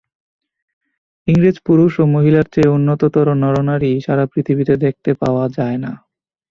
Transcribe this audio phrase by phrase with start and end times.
[1.27, 5.91] ইংরেজ পুরুষ ও মহিলার চেয়ে উন্নততর নরনারী সারা পৃথিবীতে দেখতে পাওয়া যায় না।